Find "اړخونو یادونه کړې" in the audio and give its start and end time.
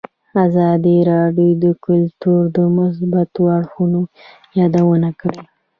3.57-5.41